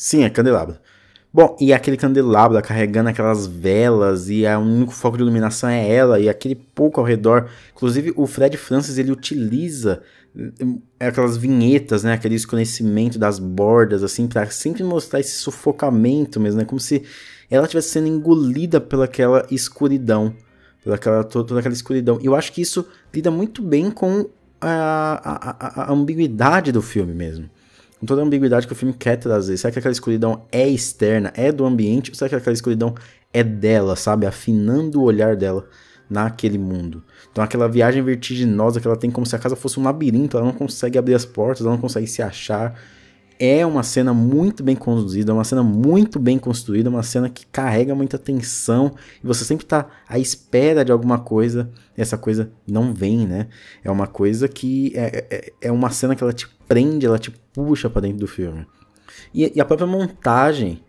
Sim, 0.00 0.24
é 0.24 0.30
candelabro. 0.30 0.78
Bom, 1.30 1.54
e 1.60 1.74
aquele 1.74 1.98
candelabro 1.98 2.60
carregando 2.62 3.10
aquelas 3.10 3.46
velas 3.46 4.30
e 4.30 4.46
o 4.46 4.58
único 4.60 4.92
foco 4.92 5.18
de 5.18 5.22
iluminação 5.22 5.68
é 5.68 5.86
ela 5.86 6.18
e 6.18 6.26
aquele 6.26 6.54
pouco 6.54 6.98
ao 6.98 7.06
redor. 7.06 7.50
Inclusive 7.76 8.14
o 8.16 8.26
Fred 8.26 8.56
Francis 8.56 8.96
ele 8.96 9.12
utiliza 9.12 10.00
hum, 10.34 10.80
aquelas 10.98 11.36
vinhetas, 11.36 12.02
né, 12.02 12.14
aquele 12.14 12.34
desconhecimento 12.34 13.18
das 13.18 13.38
bordas 13.38 14.02
assim 14.02 14.26
para 14.26 14.48
sempre 14.50 14.82
mostrar 14.82 15.20
esse 15.20 15.36
sufocamento 15.36 16.40
mesmo, 16.40 16.60
né, 16.60 16.64
como 16.64 16.80
se 16.80 17.02
ela 17.50 17.64
estivesse 17.64 17.90
sendo 17.90 18.08
engolida 18.08 18.80
pelaquela 18.80 19.46
escuridão, 19.50 20.34
pelaquela 20.82 21.22
toda 21.24 21.58
aquela 21.58 21.74
escuridão. 21.74 22.18
E 22.22 22.24
eu 22.24 22.34
acho 22.34 22.54
que 22.54 22.62
isso 22.62 22.86
lida 23.12 23.30
muito 23.30 23.60
bem 23.60 23.90
com 23.90 24.30
a, 24.62 25.20
a, 25.22 25.82
a, 25.82 25.90
a 25.90 25.92
ambiguidade 25.92 26.72
do 26.72 26.80
filme 26.80 27.12
mesmo 27.12 27.50
com 28.00 28.06
toda 28.06 28.22
a 28.22 28.24
ambiguidade 28.24 28.66
que 28.66 28.72
o 28.72 28.76
filme 28.76 28.94
quer 28.94 29.16
trazer. 29.16 29.58
Será 29.58 29.70
que 29.70 29.78
aquela 29.78 29.92
escuridão 29.92 30.46
é 30.50 30.66
externa, 30.66 31.30
é 31.36 31.52
do 31.52 31.66
ambiente, 31.66 32.10
ou 32.10 32.16
será 32.16 32.30
que 32.30 32.34
aquela 32.34 32.54
escuridão 32.54 32.94
é 33.32 33.44
dela, 33.44 33.94
sabe? 33.94 34.26
Afinando 34.26 35.00
o 35.00 35.04
olhar 35.04 35.36
dela 35.36 35.68
naquele 36.08 36.58
mundo. 36.58 37.04
Então 37.30 37.44
aquela 37.44 37.68
viagem 37.68 38.02
vertiginosa 38.02 38.80
que 38.80 38.86
ela 38.86 38.96
tem 38.96 39.10
como 39.10 39.26
se 39.26 39.36
a 39.36 39.38
casa 39.38 39.54
fosse 39.54 39.78
um 39.78 39.84
labirinto, 39.84 40.36
ela 40.36 40.46
não 40.46 40.54
consegue 40.54 40.98
abrir 40.98 41.14
as 41.14 41.24
portas, 41.24 41.64
ela 41.64 41.74
não 41.74 41.80
consegue 41.80 42.06
se 42.06 42.22
achar. 42.22 42.74
é 43.38 43.64
uma 43.64 43.82
cena 43.82 44.12
muito 44.12 44.62
bem 44.62 44.76
conduzida, 44.76 45.32
uma 45.32 45.44
cena 45.44 45.62
muito 45.62 46.18
bem 46.18 46.38
construída, 46.38 46.90
uma 46.90 47.02
cena 47.02 47.30
que 47.30 47.46
carrega 47.46 47.94
muita 47.94 48.18
tensão 48.18 48.94
e 49.22 49.26
você 49.26 49.44
sempre 49.44 49.64
tá 49.64 49.86
à 50.06 50.18
espera 50.18 50.84
de 50.84 50.92
alguma 50.92 51.18
coisa 51.18 51.70
e 51.96 52.02
essa 52.02 52.18
coisa 52.18 52.50
não 52.66 52.92
vem, 52.92 53.26
né? 53.26 53.46
É 53.82 53.90
uma 53.90 54.06
coisa 54.06 54.46
que 54.48 54.92
é, 54.94 55.26
é, 55.30 55.52
é 55.62 55.72
uma 55.72 55.90
cena 55.90 56.14
que 56.14 56.22
ela 56.22 56.32
te 56.34 56.46
prende, 56.70 57.04
ela 57.04 57.18
te 57.18 57.32
puxa 57.52 57.90
para 57.90 58.02
dentro 58.02 58.18
do 58.18 58.28
filme. 58.28 58.64
E, 59.34 59.52
e 59.56 59.60
a 59.60 59.64
própria 59.64 59.88
montagem, 59.88 60.84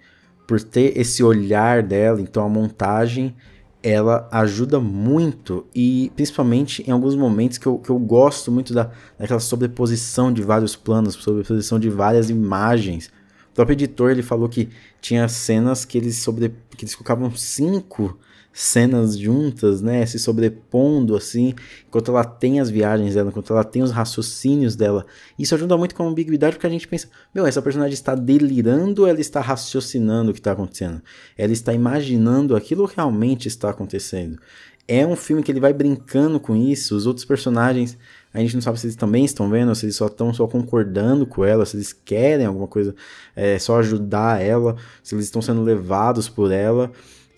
por 0.48 0.62
ter 0.62 0.96
esse 0.96 1.24
olhar 1.24 1.82
dela, 1.82 2.22
então 2.22 2.46
a 2.46 2.50
montagem 2.50 3.36
ela 3.82 4.30
ajuda 4.32 4.80
muito 4.80 5.66
e 5.74 6.12
principalmente 6.16 6.88
em 6.88 6.92
alguns 6.92 7.16
momentos 7.16 7.58
que 7.58 7.66
eu, 7.66 7.80
que 7.80 7.90
eu 7.90 7.98
gosto 7.98 8.52
muito 8.52 8.76
da, 8.76 8.92
daquela 9.18 9.40
sobreposição 9.40 10.32
de 10.32 10.44
vários 10.44 10.76
planos, 10.76 11.16
sobreposição 11.16 11.80
de 11.80 11.90
várias 11.90 12.30
imagens. 12.30 13.12
O 13.52 13.56
próprio 13.56 13.74
editor 13.74 14.12
ele 14.12 14.22
falou 14.22 14.48
que 14.48 14.70
tinha 15.02 15.28
cenas 15.28 15.84
que 15.84 15.98
eles, 15.98 16.18
sobre, 16.18 16.50
que 16.78 16.86
eles 16.86 16.96
colocavam 16.96 17.36
cinco 17.36 18.18
cenas 18.54 19.18
juntas, 19.18 19.82
né, 19.82 20.06
se 20.06 20.20
sobrepondo 20.20 21.16
assim, 21.16 21.54
enquanto 21.88 22.12
ela 22.12 22.24
tem 22.24 22.60
as 22.60 22.70
viagens 22.70 23.16
dela, 23.16 23.30
enquanto 23.30 23.54
ela 23.54 23.64
tem 23.64 23.82
os 23.82 23.92
raciocínios 23.92 24.76
dela. 24.76 25.06
Isso 25.40 25.56
ajuda 25.56 25.78
muito 25.78 25.96
com 25.96 26.04
a 26.04 26.08
ambiguidade 26.08 26.56
porque 26.56 26.68
a 26.68 26.70
gente 26.70 26.88
pensa, 26.88 27.08
meu, 27.34 27.46
essa 27.46 27.62
personagem 27.62 27.94
está 27.94 28.14
delirando 28.14 29.04
ou 29.04 29.08
ela 29.08 29.22
está 29.22 29.40
raciocinando 29.40 30.32
o 30.32 30.34
que 30.34 30.40
está 30.40 30.52
acontecendo? 30.52 31.02
Ela 31.38 31.54
está 31.54 31.74
imaginando 31.74 32.56
aquilo 32.56 32.88
que 32.88 32.98
realmente 32.98 33.48
está 33.48 33.70
acontecendo. 33.70 34.38
É 34.88 35.06
um 35.06 35.16
filme 35.16 35.44
que 35.44 35.52
ele 35.52 35.60
vai 35.60 35.74
brincando 35.74 36.40
com 36.40 36.56
isso, 36.56 36.96
os 36.96 37.06
outros 37.06 37.26
personagens 37.26 37.98
a 38.34 38.40
gente 38.40 38.56
não 38.56 38.62
sabe 38.62 38.80
se 38.80 38.86
eles 38.86 38.96
também 38.96 39.26
estão 39.26 39.50
vendo, 39.50 39.76
se 39.76 39.86
eles 39.86 39.96
só 39.98 40.08
estão 40.08 40.34
só 40.34 40.48
concordando 40.48 41.26
com 41.26 41.44
ela, 41.44 41.66
se 41.66 41.76
eles 41.76 41.92
querem 41.92 42.46
alguma 42.46 42.68
coisa, 42.68 42.96
é, 43.36 43.60
só 43.60 43.78
ajudar 43.80 44.42
ela, 44.42 44.78
se 45.04 45.14
eles 45.14 45.26
estão 45.26 45.42
sendo 45.42 45.62
levados 45.62 46.30
por 46.30 46.50
ela 46.50 46.92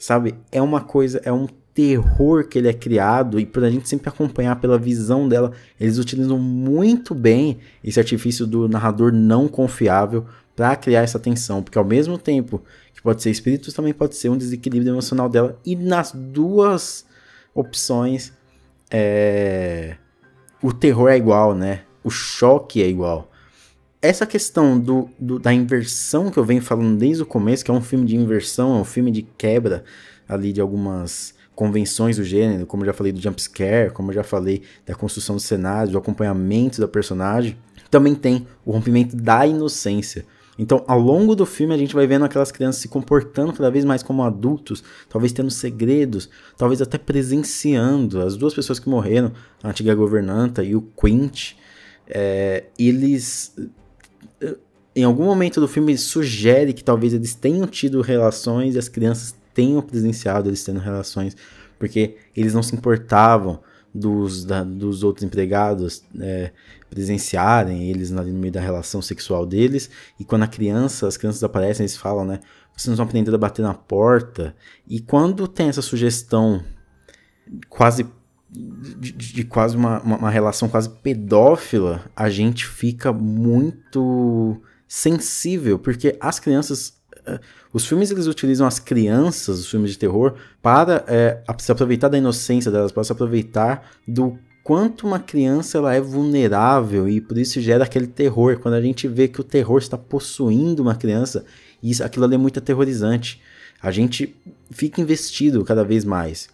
sabe? 0.04 0.36
É 0.52 0.62
uma 0.62 0.82
coisa, 0.82 1.22
é 1.24 1.32
um 1.32 1.48
terror 1.74 2.48
que 2.48 2.58
ele 2.58 2.68
é 2.68 2.74
criado 2.74 3.40
e 3.40 3.46
pra 3.46 3.70
gente 3.70 3.88
sempre 3.88 4.10
acompanhar 4.10 4.60
pela 4.60 4.78
visão 4.78 5.28
dela, 5.28 5.54
eles 5.80 5.98
utilizam 5.98 6.38
muito 6.38 7.16
bem 7.16 7.60
esse 7.84 8.00
artifício 8.00 8.46
do 8.46 8.68
narrador 8.68 9.12
não 9.12 9.48
confiável 9.48 10.26
para 10.56 10.76
criar 10.76 11.02
essa 11.02 11.18
tensão, 11.18 11.64
porque 11.64 11.78
ao 11.78 11.86
mesmo 11.86 12.18
tempo 12.18 12.62
que 12.94 13.02
pode 13.02 13.24
ser 13.24 13.32
espíritos, 13.32 13.74
também 13.74 13.94
pode 13.94 14.16
ser 14.16 14.30
um 14.30 14.38
desequilíbrio 14.38 14.94
emocional 14.94 15.30
dela 15.30 15.58
e 15.66 15.76
nas 15.76 16.12
duas 16.12 17.06
opções 17.54 18.34
é... 18.90 19.96
o 20.62 20.72
terror 20.74 21.10
é 21.10 21.18
igual, 21.18 21.54
né? 21.56 21.82
O 22.04 22.10
choque 22.10 22.82
é 22.82 22.88
igual 22.88 23.32
essa 24.04 24.26
questão 24.26 24.78
do, 24.78 25.10
do, 25.18 25.40
da 25.40 25.54
inversão 25.54 26.30
que 26.30 26.38
eu 26.38 26.44
venho 26.44 26.62
falando 26.62 26.98
desde 26.98 27.24
o 27.24 27.26
começo, 27.26 27.64
que 27.64 27.72
é 27.72 27.74
um 27.74 27.80
filme 27.80 28.06
de 28.06 28.18
inversão, 28.18 28.76
é 28.76 28.82
um 28.82 28.84
filme 28.84 29.10
de 29.10 29.22
quebra 29.22 29.86
ali 30.28 30.52
de 30.52 30.60
algumas 30.60 31.34
convenções 31.56 32.18
do 32.18 32.24
gênero, 32.24 32.66
como 32.66 32.84
eu 32.84 32.88
já 32.88 32.94
falei 32.94 33.14
do 33.14 33.22
jump 33.22 33.42
scare, 33.42 33.92
como 33.92 34.12
eu 34.12 34.16
já 34.16 34.24
falei 34.24 34.62
da 34.86 34.94
construção 34.94 35.38
do 35.38 35.42
cenário, 35.42 35.94
do 35.94 35.98
acompanhamento 35.98 36.82
da 36.82 36.88
personagem, 36.88 37.58
também 37.90 38.14
tem 38.14 38.46
o 38.66 38.74
rompimento 38.74 39.16
da 39.16 39.48
inocência. 39.48 40.26
Então, 40.58 40.84
ao 40.88 41.00
longo 41.00 41.36
do 41.36 41.46
filme, 41.46 41.74
a 41.74 41.78
gente 41.78 41.96
vai 41.96 42.06
vendo 42.06 42.26
aquelas 42.26 42.52
crianças 42.52 42.82
se 42.82 42.88
comportando 42.88 43.54
cada 43.54 43.72
vez 43.72 43.84
mais 43.84 44.04
como 44.04 44.24
adultos, 44.24 44.84
talvez 45.10 45.32
tendo 45.32 45.50
segredos, 45.50 46.30
talvez 46.58 46.82
até 46.82 46.98
presenciando. 46.98 48.22
As 48.22 48.38
duas 48.38 48.54
pessoas 48.54 48.80
que 48.80 48.88
morreram, 48.88 49.32
a 49.64 49.70
antiga 49.70 49.96
governanta 49.96 50.64
e 50.64 50.76
o 50.76 50.82
Quint, 50.82 51.54
é, 52.08 52.66
eles 52.78 53.56
em 54.96 55.04
algum 55.04 55.26
momento 55.26 55.60
do 55.60 55.68
filme 55.68 55.98
sugere 55.98 56.74
que 56.74 56.84
talvez 56.84 57.14
eles 57.14 57.34
tenham 57.34 57.66
tido 57.66 58.02
relações 58.02 58.76
e 58.76 58.80
as 58.80 58.88
crianças 58.88 59.36
tenham 59.54 59.82
presenciado 59.82 60.50
eles 60.50 60.64
tendo 60.64 60.80
relações, 60.80 61.36
porque 61.80 62.16
eles 62.36 62.54
não 62.54 62.62
se 62.62 62.76
importavam 62.76 63.60
dos, 63.94 64.44
da, 64.44 64.64
dos 64.64 65.04
outros 65.04 65.24
empregados 65.24 66.04
é, 66.20 66.52
presenciarem 66.90 67.90
eles 67.90 68.12
ali 68.12 68.32
no 68.32 68.40
meio 68.40 68.54
da 68.54 68.62
relação 68.62 69.02
sexual 69.02 69.46
deles. 69.46 69.90
E 70.20 70.26
quando 70.26 70.44
a 70.44 70.48
criança, 70.48 71.08
as 71.08 71.18
crianças 71.18 71.44
aparecem, 71.44 71.84
eles 71.84 71.98
falam, 71.98 72.26
né? 72.26 72.40
Vocês 72.76 72.88
não 72.88 72.94
estão 72.94 73.06
aprendendo 73.06 73.36
a 73.36 73.40
bater 73.40 73.62
na 73.62 73.74
porta. 73.74 74.56
E 74.88 75.00
quando 75.00 75.48
tem 75.48 75.70
essa 75.70 75.82
sugestão 75.82 76.64
quase 77.70 78.08
de, 78.56 79.12
de, 79.12 79.44
quase 79.44 79.76
uma, 79.76 80.00
uma, 80.02 80.18
uma, 80.18 80.30
relação 80.30 80.70
quase 80.70 80.90
pedófila, 80.90 82.06
a 82.16 82.30
gente 82.30 82.68
fica 82.68 83.12
muito 83.12 84.62
sensível, 84.88 85.80
porque 85.80 86.16
as 86.20 86.40
crianças. 86.40 87.02
Uh, 87.28 87.40
os 87.72 87.86
filmes 87.86 88.12
eles 88.12 88.28
utilizam 88.28 88.68
as 88.68 88.80
crianças, 88.80 89.60
os 89.60 89.70
filmes 89.70 89.92
de 89.92 89.98
terror, 89.98 90.36
para 90.62 91.04
é, 91.08 91.42
se 91.58 91.72
aproveitar 91.72 92.08
da 92.08 92.18
inocência 92.18 92.72
delas, 92.72 92.92
para 92.92 93.04
se 93.04 93.12
aproveitar 93.12 93.92
do 94.08 94.38
quanto 94.64 95.06
uma 95.06 95.20
criança 95.20 95.78
ela 95.78 95.94
é 95.94 96.00
vulnerável 96.00 97.08
e 97.10 97.20
por 97.20 97.38
isso 97.38 97.60
gera 97.60 97.84
aquele 97.84 98.08
terror. 98.08 98.60
Quando 98.60 98.76
a 98.76 98.82
gente 98.82 99.08
vê 99.08 99.28
que 99.28 99.42
o 99.42 99.44
terror 99.44 99.80
está 99.80 99.98
possuindo 99.98 100.82
uma 100.82 100.96
criança, 100.96 101.46
isso, 101.82 102.04
aquilo 102.04 102.26
ali 102.26 102.36
é 102.36 102.38
muito 102.38 102.60
aterrorizante. 102.60 103.42
A 103.82 103.92
gente 103.92 104.36
fica 104.72 105.02
investido 105.02 105.66
cada 105.66 105.84
vez 105.84 106.06
mais. 106.06 106.48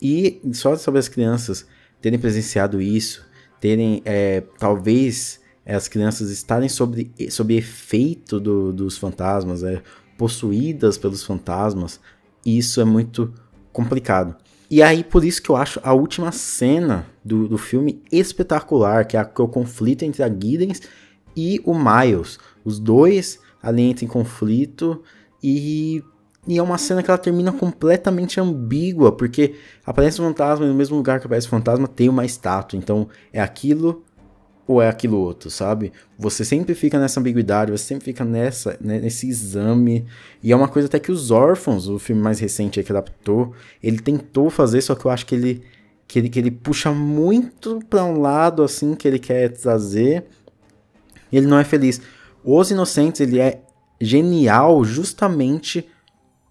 E 0.00 0.40
só 0.52 0.74
sobre 0.76 0.98
as 0.98 1.08
crianças 1.08 1.66
terem 2.00 2.18
presenciado 2.18 2.80
isso, 2.80 3.24
terem 3.60 4.02
é, 4.04 4.42
talvez 4.58 5.40
as 5.64 5.86
crianças 5.86 6.30
estarem 6.30 6.68
sob, 6.68 7.10
sob 7.30 7.54
efeito 7.54 8.40
do, 8.40 8.72
dos 8.72 8.98
fantasmas, 8.98 9.62
é, 9.62 9.80
possuídas 10.16 10.98
pelos 10.98 11.22
fantasmas, 11.22 12.00
isso 12.44 12.80
é 12.80 12.84
muito 12.84 13.32
complicado. 13.72 14.36
E 14.70 14.82
aí, 14.82 15.04
por 15.04 15.24
isso 15.24 15.42
que 15.42 15.50
eu 15.50 15.56
acho 15.56 15.80
a 15.82 15.92
última 15.92 16.32
cena 16.32 17.06
do, 17.24 17.46
do 17.46 17.58
filme 17.58 18.02
espetacular, 18.10 19.06
que 19.06 19.16
é, 19.16 19.20
a, 19.20 19.24
que 19.24 19.40
é 19.40 19.44
o 19.44 19.48
conflito 19.48 20.02
entre 20.02 20.22
a 20.22 20.28
Giddens 20.28 20.80
e 21.36 21.60
o 21.64 21.74
Miles. 21.74 22.38
Os 22.64 22.78
dois 22.78 23.38
ali 23.62 23.82
entram 23.82 24.06
em 24.06 24.10
conflito 24.10 25.02
e 25.42 26.02
e 26.46 26.58
é 26.58 26.62
uma 26.62 26.76
cena 26.76 27.02
que 27.04 27.10
ela 27.10 27.18
termina 27.18 27.52
completamente 27.52 28.40
ambígua, 28.40 29.12
porque 29.12 29.54
aparece 29.86 30.20
um 30.20 30.24
fantasma 30.26 30.66
e 30.66 30.68
no 30.68 30.74
mesmo 30.74 30.96
lugar 30.96 31.20
que 31.20 31.26
aparece 31.26 31.46
o 31.46 31.50
fantasma 31.50 31.86
tem 31.86 32.08
uma 32.08 32.24
estátua. 32.24 32.76
Então 32.76 33.08
é 33.32 33.40
aquilo 33.40 34.02
ou 34.72 34.82
é 34.82 34.88
aquilo 34.88 35.18
outro, 35.18 35.50
sabe? 35.50 35.92
Você 36.18 36.44
sempre 36.44 36.74
fica 36.74 36.98
nessa 36.98 37.20
ambiguidade, 37.20 37.70
você 37.70 37.84
sempre 37.84 38.04
fica 38.04 38.24
nessa, 38.24 38.76
né, 38.80 38.98
nesse 38.98 39.28
exame. 39.28 40.06
E 40.42 40.52
é 40.52 40.56
uma 40.56 40.68
coisa 40.68 40.88
até 40.88 40.98
que 40.98 41.12
os 41.12 41.30
Órfãos, 41.30 41.88
o 41.88 41.98
filme 41.98 42.22
mais 42.22 42.40
recente 42.40 42.82
que 42.82 42.92
adaptou, 42.92 43.52
ele 43.82 43.98
tentou 43.98 44.50
fazer, 44.50 44.80
só 44.80 44.94
que 44.94 45.04
eu 45.04 45.10
acho 45.10 45.26
que 45.26 45.34
ele, 45.34 45.62
que 46.08 46.18
ele, 46.18 46.28
que 46.28 46.38
ele 46.38 46.50
puxa 46.50 46.90
muito 46.90 47.80
para 47.88 48.04
um 48.04 48.20
lado 48.20 48.62
assim 48.62 48.94
que 48.94 49.06
ele 49.06 49.18
quer 49.18 49.50
trazer. 49.50 50.24
E 51.30 51.36
ele 51.36 51.46
não 51.46 51.58
é 51.58 51.64
feliz. 51.64 52.00
Os 52.44 52.70
Inocentes, 52.70 53.20
ele 53.20 53.38
é 53.38 53.62
genial 54.00 54.84
justamente 54.84 55.86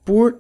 por 0.06 0.40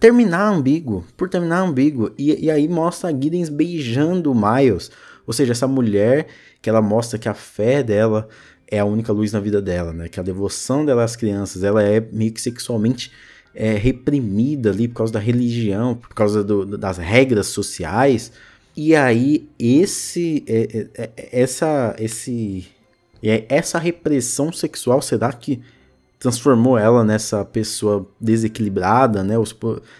terminar 0.00 0.48
ambíguo, 0.48 1.04
por 1.16 1.28
terminar 1.28 1.60
ambíguo. 1.60 2.10
E, 2.18 2.46
e 2.46 2.50
aí 2.50 2.66
mostra 2.66 3.10
a 3.10 3.12
Giddens 3.12 3.48
beijando 3.48 4.32
o 4.32 4.34
Miles. 4.34 4.90
Ou 5.26 5.32
seja, 5.32 5.52
essa 5.52 5.68
mulher 5.68 6.26
que 6.60 6.68
ela 6.68 6.82
mostra 6.82 7.18
que 7.18 7.28
a 7.28 7.34
fé 7.34 7.82
dela 7.82 8.28
é 8.70 8.78
a 8.78 8.84
única 8.84 9.12
luz 9.12 9.32
na 9.32 9.40
vida 9.40 9.60
dela, 9.60 9.92
né? 9.92 10.08
Que 10.08 10.20
a 10.20 10.22
devoção 10.22 10.84
dela 10.84 11.02
às 11.02 11.16
crianças, 11.16 11.64
ela 11.64 11.82
é 11.82 12.00
meio 12.12 12.32
que 12.32 12.40
sexualmente 12.40 13.10
é, 13.54 13.74
reprimida 13.74 14.70
ali 14.70 14.86
por 14.86 14.96
causa 14.96 15.12
da 15.12 15.18
religião, 15.18 15.96
por 15.96 16.14
causa 16.14 16.44
do, 16.44 16.64
das 16.78 16.98
regras 16.98 17.48
sociais. 17.48 18.32
E 18.76 18.94
aí 18.94 19.48
esse, 19.58 20.44
é, 20.46 20.86
é, 20.94 21.10
é 21.16 21.28
essa, 21.42 21.96
esse, 21.98 22.68
é, 23.22 23.44
essa 23.48 23.78
repressão 23.78 24.52
sexual, 24.52 25.02
será 25.02 25.32
que 25.32 25.60
transformou 26.20 26.76
ela 26.76 27.02
nessa 27.02 27.42
pessoa 27.46 28.06
desequilibrada, 28.20 29.24
né? 29.24 29.38
Os, 29.38 29.56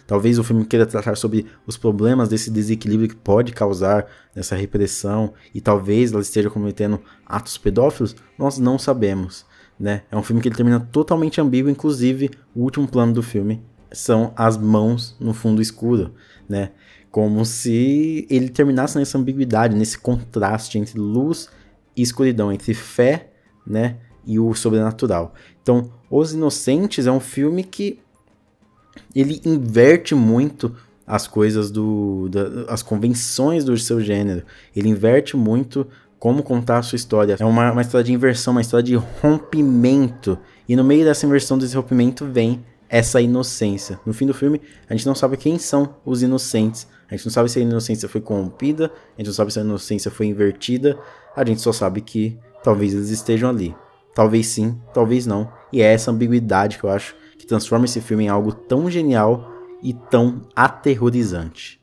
talvez 0.07 0.39
o 0.39 0.45
filme 0.45 0.67
queira 0.67 0.85
tratar 0.85 1.17
sobre 1.17 1.47
os 1.67 1.79
problemas 1.79 2.29
desse 2.29 2.51
desequilíbrio 2.51 3.09
que 3.09 3.17
pode 3.17 3.53
causar 3.53 4.07
essa 4.37 4.55
repressão 4.55 5.33
e 5.55 5.63
talvez 5.63 6.13
ela 6.13 6.21
esteja 6.21 6.51
cometendo 6.51 7.01
atos 7.25 7.57
pedófilos. 7.57 8.15
Nós 8.39 8.59
não 8.59 8.79
sabemos, 8.79 9.47
né? 9.79 10.03
É 10.13 10.17
um 10.17 10.23
filme 10.23 10.43
que 10.43 10.49
ele 10.49 10.55
termina 10.55 10.79
totalmente 10.79 11.41
ambíguo, 11.41 11.71
inclusive 11.71 12.31
o 12.55 12.61
último 12.61 12.87
plano 12.87 13.15
do 13.15 13.23
filme 13.23 13.63
são 13.91 14.35
as 14.37 14.59
mãos 14.59 15.17
no 15.19 15.33
fundo 15.33 15.63
escuro, 15.63 16.15
né? 16.47 16.73
Como 17.11 17.47
se 17.47 18.27
ele 18.29 18.51
terminasse 18.51 18.99
nessa 18.99 19.17
ambiguidade, 19.17 19.75
nesse 19.75 19.99
contraste 19.99 20.79
entre 20.79 20.99
luz 21.01 21.49
e 21.97 22.03
escuridão, 22.03 22.53
entre 22.53 22.75
fé, 22.75 23.33
né? 23.67 23.97
e 24.25 24.39
o 24.39 24.55
sobrenatural. 24.55 25.35
Então, 25.63 25.91
Os 26.11 26.33
Inocentes 26.33 27.07
é 27.07 27.13
um 27.13 27.21
filme 27.21 27.63
que 27.63 28.01
ele 29.15 29.41
inverte 29.45 30.15
muito 30.15 30.75
as 31.07 31.27
coisas 31.27 31.71
do 31.71 32.29
da, 32.29 32.73
as 32.73 32.83
convenções 32.83 33.65
do 33.65 33.77
seu 33.79 34.01
gênero. 34.01 34.43
Ele 34.75 34.89
inverte 34.89 35.37
muito 35.37 35.87
como 36.19 36.43
contar 36.43 36.79
a 36.79 36.83
sua 36.83 36.97
história. 36.97 37.37
É 37.39 37.45
uma, 37.45 37.73
uma 37.73 37.81
história 37.81 38.05
de 38.05 38.13
inversão, 38.13 38.53
uma 38.53 38.61
história 38.61 38.85
de 38.85 38.95
rompimento. 38.95 40.37
E 40.69 40.77
no 40.77 40.85
meio 40.85 41.05
dessa 41.05 41.25
inversão, 41.25 41.57
desse 41.57 41.77
rompimento, 41.77 42.27
vem 42.27 42.65
essa 42.89 43.21
inocência. 43.21 43.99
No 44.05 44.13
fim 44.13 44.27
do 44.27 44.35
filme, 44.35 44.61
a 44.89 44.95
gente 44.95 45.07
não 45.07 45.15
sabe 45.15 45.37
quem 45.37 45.59
são 45.59 45.95
os 46.05 46.23
inocentes. 46.23 46.87
A 47.09 47.17
gente 47.17 47.27
não 47.27 47.33
sabe 47.33 47.49
se 47.49 47.59
a 47.59 47.63
inocência 47.63 48.09
foi 48.09 48.21
corrompida, 48.21 48.93
a 49.17 49.21
gente 49.21 49.29
não 49.29 49.35
sabe 49.35 49.53
se 49.53 49.59
a 49.59 49.63
inocência 49.63 50.11
foi 50.11 50.27
invertida. 50.27 50.99
A 51.35 51.45
gente 51.45 51.61
só 51.61 51.73
sabe 51.73 52.01
que 52.01 52.37
talvez 52.63 52.93
eles 52.93 53.11
estejam 53.11 53.49
ali. 53.49 53.75
Talvez 54.15 54.47
sim, 54.49 54.81
talvez 54.93 55.27
não. 55.27 55.51
E 55.73 55.81
é 55.81 55.93
essa 55.93 56.11
ambiguidade 56.11 56.79
que 56.79 56.85
eu 56.85 56.91
acho 56.91 57.15
que 57.39 57.47
transforma 57.47 57.85
esse 57.85 58.01
filme 58.01 58.25
em 58.25 58.29
algo 58.29 58.53
tão 58.53 58.91
genial 58.91 59.51
e 59.83 59.95
tão 59.95 60.43
aterrorizante. 60.55 61.80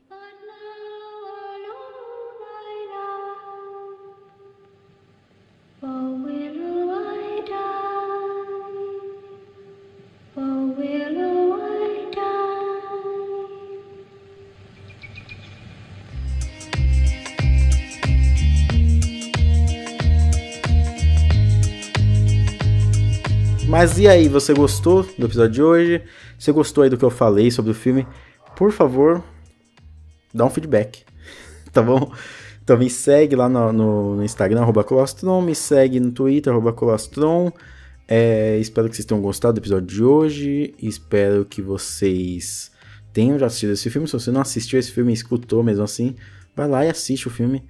Mas 23.79 23.99
e 23.99 24.07
aí, 24.07 24.27
você 24.27 24.55
gostou 24.55 25.03
do 25.03 25.27
episódio 25.27 25.51
de 25.51 25.61
hoje? 25.61 26.03
Você 26.35 26.51
gostou 26.51 26.83
aí 26.83 26.89
do 26.89 26.97
que 26.97 27.05
eu 27.05 27.11
falei 27.11 27.51
sobre 27.51 27.69
o 27.69 27.75
filme? 27.75 28.07
Por 28.55 28.71
favor, 28.71 29.23
dá 30.33 30.45
um 30.45 30.49
feedback, 30.49 31.05
tá 31.71 31.83
bom? 31.83 32.11
Então 32.63 32.75
me 32.75 32.89
segue 32.89 33.35
lá 33.35 33.47
no, 33.47 33.71
no, 33.71 34.15
no 34.15 34.23
Instagram, 34.23 34.61
arroba 34.61 34.83
Colostron, 34.83 35.43
me 35.43 35.53
segue 35.53 35.99
no 35.99 36.09
Twitter, 36.09 36.51
arroba 36.51 36.73
Colostron. 36.73 37.51
É, 38.07 38.57
espero 38.57 38.89
que 38.89 38.95
vocês 38.95 39.05
tenham 39.05 39.21
gostado 39.21 39.53
do 39.53 39.59
episódio 39.59 39.85
de 39.85 40.03
hoje. 40.03 40.73
Espero 40.81 41.45
que 41.45 41.61
vocês 41.61 42.71
tenham 43.13 43.37
já 43.37 43.45
assistido 43.45 43.73
esse 43.73 43.91
filme. 43.91 44.07
Se 44.07 44.13
você 44.13 44.31
não 44.31 44.41
assistiu 44.41 44.79
esse 44.79 44.91
filme 44.91 45.11
e 45.11 45.13
escutou 45.13 45.61
mesmo 45.61 45.83
assim, 45.83 46.15
vai 46.55 46.67
lá 46.67 46.83
e 46.83 46.89
assiste 46.89 47.27
o 47.27 47.29
filme. 47.29 47.63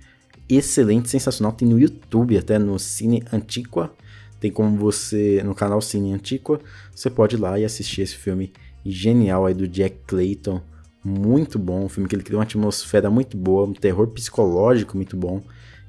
Excelente, 0.48 1.10
sensacional. 1.10 1.52
Tem 1.52 1.68
no 1.68 1.78
YouTube, 1.78 2.38
até 2.38 2.58
no 2.58 2.80
Cine 2.80 3.22
Antiqua. 3.34 3.92
Tem 4.40 4.52
como 4.52 4.78
você, 4.78 5.42
no 5.44 5.56
canal 5.56 5.82
Cine 5.82 6.14
Antiqua, 6.14 6.60
você 6.94 7.10
pode 7.10 7.36
ir 7.36 7.40
lá 7.40 7.60
e 7.60 7.66
assistir 7.66 8.02
esse 8.02 8.16
filme 8.16 8.54
genial 8.86 9.46
aí 9.46 9.54
do 9.54 9.68
Jack 9.68 9.98
Clayton. 10.06 10.62
Muito 11.04 11.58
bom, 11.58 11.86
um 11.86 11.90
filme 11.90 12.08
que 12.08 12.16
ele 12.16 12.24
cria 12.24 12.38
uma 12.38 12.44
atmosfera 12.44 13.10
muito 13.10 13.38
boa, 13.38 13.66
um 13.66 13.74
terror 13.74 14.08
psicológico 14.08 14.96
muito 14.96 15.16
bom. 15.18 15.42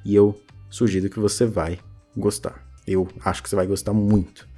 E 0.04 0.14
eu 0.14 0.38
sugiro 0.70 1.10
que 1.10 1.18
você 1.18 1.44
vai 1.44 1.78
gostar. 2.16 2.66
Eu 2.86 3.08
acho 3.24 3.42
que 3.42 3.48
você 3.48 3.56
vai 3.56 3.66
gostar 3.66 3.92
muito. 3.92 4.48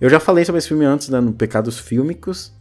Eu 0.00 0.08
já 0.08 0.18
falei 0.18 0.44
sobre 0.44 0.58
esse 0.58 0.68
filme 0.68 0.84
antes, 0.84 1.08
né, 1.10 1.20
no 1.20 1.32
Pecados 1.32 1.78
Fílmicos. 1.78 2.52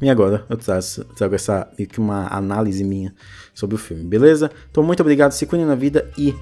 E 0.00 0.10
agora 0.10 0.44
eu 0.50 0.56
trago, 0.56 0.84
trago 1.16 1.34
essa 1.34 1.70
uma 1.96 2.26
análise 2.28 2.84
minha 2.84 3.14
sobre 3.54 3.76
o 3.76 3.78
filme, 3.78 4.04
beleza? 4.04 4.50
Então 4.70 4.82
muito 4.82 5.00
obrigado, 5.00 5.32
se 5.32 5.46
cuide 5.46 5.64
na 5.64 5.74
vida 5.74 6.10
e 6.18 6.34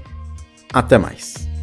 até 0.73 0.99
mais. 0.99 1.54